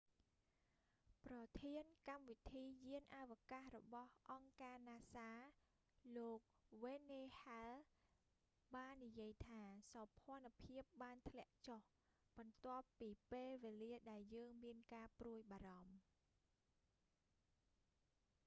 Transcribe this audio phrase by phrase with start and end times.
[1.25, 5.29] ប្រធានកម្មវិធីយានអវកាសរបស់អង្គការណាសា
[6.17, 6.41] លោក n.
[6.83, 7.87] wayne hale jr.
[8.75, 9.61] បាននិយាយថា
[9.93, 11.81] សោភណ្ឌភាពបានធ្លាក់ចុះ
[12.37, 15.97] បន្ទាប់ពីពេលវេលាដែលយើងមានការព្រួយបារម្ភ”។